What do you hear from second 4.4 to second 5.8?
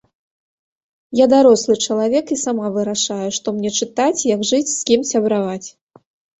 жыць, з кім сябраваць.